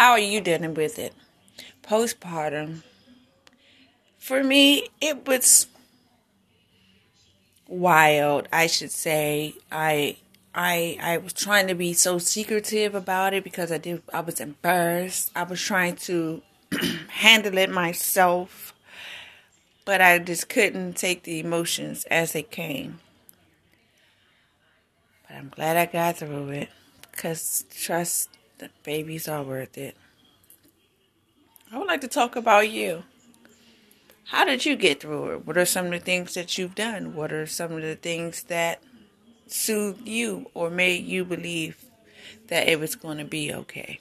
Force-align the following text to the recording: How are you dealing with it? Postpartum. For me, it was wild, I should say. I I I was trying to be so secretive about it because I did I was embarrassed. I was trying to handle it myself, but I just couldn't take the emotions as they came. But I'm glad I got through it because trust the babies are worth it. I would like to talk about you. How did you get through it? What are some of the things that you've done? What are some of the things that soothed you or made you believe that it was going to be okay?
How 0.00 0.12
are 0.12 0.18
you 0.18 0.40
dealing 0.40 0.72
with 0.72 0.98
it? 0.98 1.12
Postpartum. 1.82 2.84
For 4.16 4.42
me, 4.42 4.88
it 4.98 5.26
was 5.28 5.66
wild, 7.68 8.48
I 8.50 8.66
should 8.66 8.92
say. 8.92 9.56
I 9.70 10.16
I 10.54 10.96
I 11.02 11.18
was 11.18 11.34
trying 11.34 11.68
to 11.68 11.74
be 11.74 11.92
so 11.92 12.16
secretive 12.16 12.94
about 12.94 13.34
it 13.34 13.44
because 13.44 13.70
I 13.70 13.76
did 13.76 14.02
I 14.10 14.20
was 14.20 14.40
embarrassed. 14.40 15.32
I 15.36 15.42
was 15.42 15.60
trying 15.60 15.96
to 15.96 16.40
handle 17.08 17.58
it 17.58 17.68
myself, 17.68 18.72
but 19.84 20.00
I 20.00 20.18
just 20.18 20.48
couldn't 20.48 20.94
take 20.94 21.24
the 21.24 21.40
emotions 21.40 22.04
as 22.04 22.32
they 22.32 22.42
came. 22.42 23.00
But 25.28 25.36
I'm 25.36 25.50
glad 25.50 25.76
I 25.76 25.84
got 25.84 26.16
through 26.16 26.48
it 26.48 26.70
because 27.12 27.66
trust 27.70 28.30
the 28.60 28.70
babies 28.84 29.26
are 29.26 29.42
worth 29.42 29.76
it. 29.76 29.96
I 31.72 31.78
would 31.78 31.88
like 31.88 32.00
to 32.02 32.08
talk 32.08 32.36
about 32.36 32.70
you. 32.70 33.04
How 34.26 34.44
did 34.44 34.64
you 34.64 34.76
get 34.76 35.00
through 35.00 35.32
it? 35.32 35.46
What 35.46 35.58
are 35.58 35.66
some 35.66 35.86
of 35.86 35.92
the 35.92 35.98
things 35.98 36.34
that 36.34 36.56
you've 36.56 36.74
done? 36.74 37.14
What 37.14 37.32
are 37.32 37.46
some 37.46 37.72
of 37.72 37.82
the 37.82 37.96
things 37.96 38.44
that 38.44 38.82
soothed 39.48 40.06
you 40.06 40.50
or 40.54 40.70
made 40.70 41.04
you 41.04 41.24
believe 41.24 41.84
that 42.46 42.68
it 42.68 42.78
was 42.78 42.94
going 42.94 43.18
to 43.18 43.24
be 43.24 43.52
okay? 43.52 43.98